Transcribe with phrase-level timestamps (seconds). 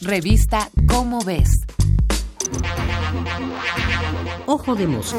[0.00, 1.50] Revista Cómo ves.
[4.46, 5.18] Ojo de mosca.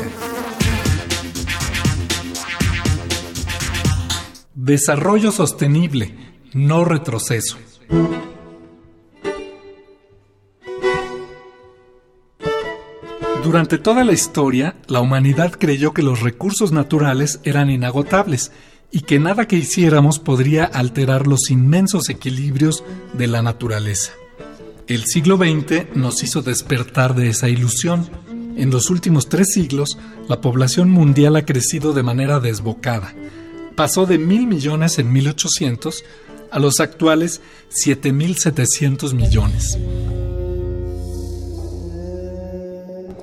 [4.55, 6.15] Desarrollo sostenible,
[6.53, 7.57] no retroceso.
[13.43, 18.53] Durante toda la historia, la humanidad creyó que los recursos naturales eran inagotables
[18.91, 24.13] y que nada que hiciéramos podría alterar los inmensos equilibrios de la naturaleza.
[24.89, 28.09] El siglo XX nos hizo despertar de esa ilusión.
[28.57, 33.13] En los últimos tres siglos, la población mundial ha crecido de manera desbocada.
[33.75, 36.03] Pasó de mil millones en 1800
[36.49, 39.77] a los actuales 7.700 millones.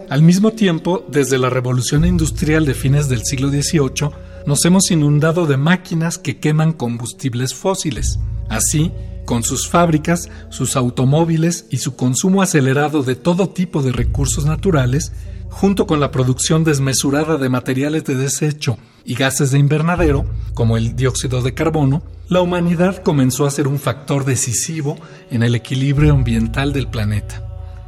[0.09, 4.10] Al mismo tiempo, desde la revolución industrial de fines del siglo XVIII,
[4.46, 8.20] nos hemos inundado de máquinas que queman combustibles fósiles.
[8.48, 8.92] Así,
[9.26, 15.12] con sus fábricas, sus automóviles y su consumo acelerado de todo tipo de recursos naturales,
[15.51, 20.96] junto con la producción desmesurada de materiales de desecho y gases de invernadero, como el
[20.96, 24.96] dióxido de carbono, la humanidad comenzó a ser un factor decisivo
[25.30, 27.42] en el equilibrio ambiental del planeta.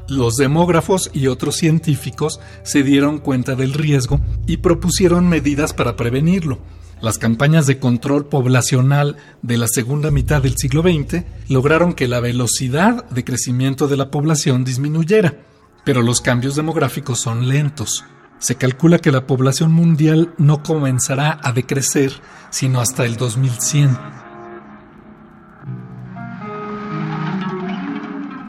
[0.08, 6.60] Los demógrafos y otros científicos se dieron cuenta del riesgo y propusieron medidas para prevenirlo.
[7.00, 12.20] Las campañas de control poblacional de la segunda mitad del siglo XX lograron que la
[12.20, 15.36] velocidad de crecimiento de la población disminuyera,
[15.84, 18.04] pero los cambios demográficos son lentos.
[18.38, 22.12] Se calcula que la población mundial no comenzará a decrecer
[22.50, 24.18] sino hasta el 2100.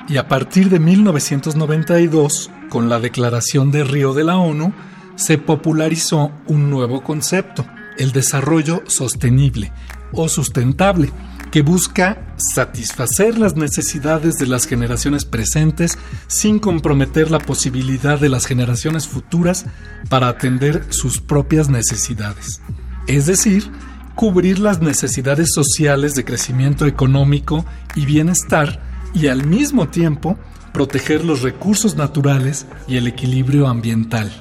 [0.10, 4.74] y a partir de 1992, con la Declaración de Río de la ONU,
[5.16, 7.66] se popularizó un nuevo concepto,
[7.98, 9.72] el desarrollo sostenible
[10.12, 11.12] o sustentable,
[11.52, 18.46] que busca satisfacer las necesidades de las generaciones presentes sin comprometer la posibilidad de las
[18.46, 19.66] generaciones futuras
[20.10, 22.62] para atender sus propias necesidades.
[23.08, 23.72] Es decir,
[24.16, 28.82] cubrir las necesidades sociales de crecimiento económico y bienestar
[29.14, 30.38] y al mismo tiempo
[30.74, 34.32] proteger los recursos naturales y el equilibrio ambiental.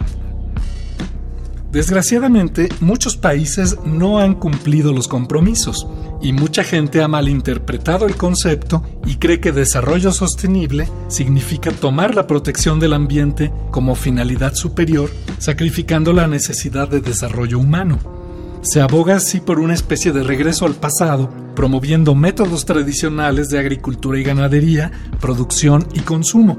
[1.73, 5.87] Desgraciadamente, muchos países no han cumplido los compromisos
[6.23, 12.27] y mucha gente ha malinterpretado el concepto y cree que desarrollo sostenible significa tomar la
[12.27, 17.99] protección del ambiente como finalidad superior, sacrificando la necesidad de desarrollo humano.
[18.63, 24.19] Se aboga así por una especie de regreso al pasado, promoviendo métodos tradicionales de agricultura
[24.19, 24.91] y ganadería,
[25.21, 26.57] producción y consumo.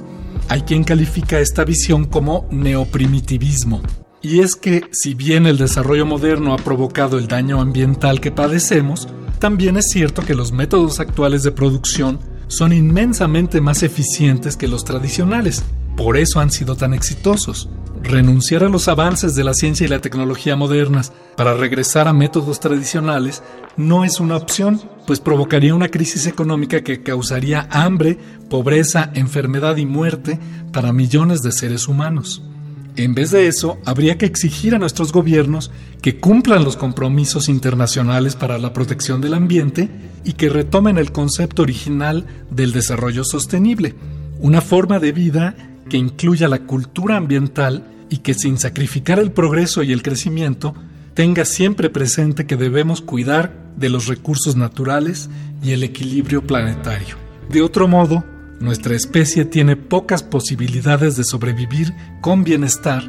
[0.50, 3.82] Hay quien califica esta visión como neoprimitivismo.
[4.22, 9.08] Y es que, si bien el desarrollo moderno ha provocado el daño ambiental que padecemos,
[9.40, 14.84] también es cierto que los métodos actuales de producción son inmensamente más eficientes que los
[14.84, 15.64] tradicionales.
[15.96, 17.70] Por eso han sido tan exitosos.
[18.04, 22.60] Renunciar a los avances de la ciencia y la tecnología modernas para regresar a métodos
[22.60, 23.44] tradicionales
[23.78, 28.18] no es una opción, pues provocaría una crisis económica que causaría hambre,
[28.50, 30.40] pobreza, enfermedad y muerte
[30.74, 32.42] para millones de seres humanos.
[33.00, 35.72] En vez de eso, habría que exigir a nuestros gobiernos
[36.02, 39.90] que cumplan los compromisos internacionales para la protección del ambiente
[40.26, 43.96] y que retomen el concepto original del desarrollo sostenible,
[44.42, 45.56] una forma de vida
[45.90, 50.76] que incluya la cultura ambiental y que sin sacrificar el progreso y el crecimiento,
[51.14, 55.30] tenga siempre presente que debemos cuidar de los recursos naturales
[55.64, 57.16] y el equilibrio planetario.
[57.50, 58.26] De otro modo,
[58.60, 63.04] nuestra especie tiene pocas posibilidades de sobrevivir con bienestar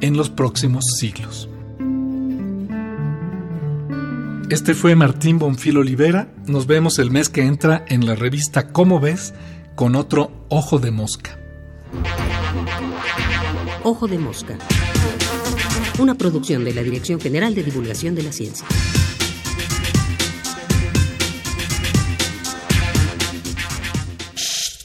[0.00, 1.48] en los próximos siglos.
[4.48, 6.28] Este fue Martín Bonfil Olivera.
[6.46, 9.34] Nos vemos el mes que entra en la revista Cómo ves
[9.74, 11.38] con otro Ojo de Mosca.
[13.82, 14.56] Ojo de Mosca.
[15.98, 18.66] Una producción de la Dirección General de Divulgación de la Ciencia.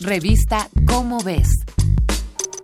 [0.01, 1.47] Revista Cómo ves.